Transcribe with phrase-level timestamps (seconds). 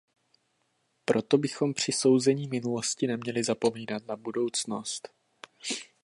[1.05, 5.09] Proto bychom při souzení minulosti neměli zapomínat na budoucnost.